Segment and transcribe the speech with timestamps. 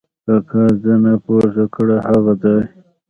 [0.25, 2.61] کاکا زنه پورته کړه: هغه ځای!